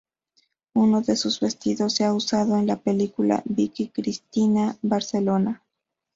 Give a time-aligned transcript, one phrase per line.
[0.73, 5.63] Uno de sus vestidos se ha usado en la película "Vicky Cristina Barcelona".